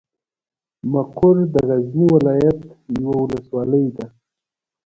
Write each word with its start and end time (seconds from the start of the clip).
مقر 0.91 1.35
د 1.53 1.55
غزني 1.67 2.07
ولايت 2.15 2.59
یوه 2.97 3.15
ولسوالۍ 3.21 3.85
ده. 3.95 4.05